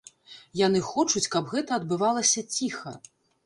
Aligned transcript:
Яны 0.61 0.81
хочуць, 0.87 1.31
каб 1.37 1.53
гэта 1.53 1.77
адбывалася 1.81 2.47
ціха. 2.57 2.99